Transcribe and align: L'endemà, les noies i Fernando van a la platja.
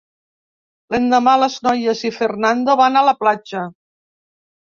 L'endemà, 0.93 1.33
les 1.43 1.57
noies 1.67 2.01
i 2.09 2.11
Fernando 2.15 2.77
van 2.81 2.99
a 3.01 3.05
la 3.09 3.15
platja. 3.19 3.61